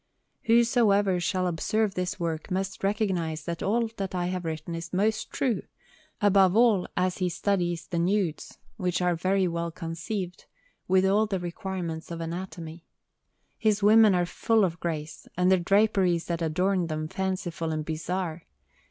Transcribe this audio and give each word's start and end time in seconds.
Whosoever 0.45 1.19
shall 1.19 1.45
observe 1.45 1.93
this 1.93 2.19
work 2.19 2.49
must 2.49 2.83
recognize 2.83 3.43
that 3.45 3.61
all 3.61 3.87
that 3.97 4.15
I 4.15 4.25
have 4.29 4.45
written 4.45 4.73
is 4.73 4.91
most 4.91 5.29
true, 5.29 5.61
above 6.19 6.55
all 6.55 6.87
as 6.97 7.19
he 7.19 7.29
studies 7.29 7.85
the 7.85 7.99
nudes, 7.99 8.57
which 8.77 8.99
are 8.99 9.13
very 9.13 9.47
well 9.47 9.69
conceived, 9.69 10.45
with 10.87 11.05
all 11.05 11.27
the 11.27 11.39
requirements 11.39 12.09
of 12.09 12.19
anatomy. 12.19 12.83
His 13.59 13.83
women 13.83 14.15
are 14.15 14.25
full 14.25 14.65
of 14.65 14.79
grace, 14.79 15.27
and 15.37 15.51
the 15.51 15.59
draperies 15.59 16.25
that 16.25 16.41
adorn 16.41 16.87
them 16.87 17.07
fanciful 17.07 17.71
and 17.71 17.85
bizarre. 17.85 18.45